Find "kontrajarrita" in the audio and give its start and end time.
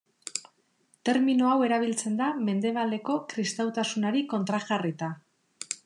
4.33-5.13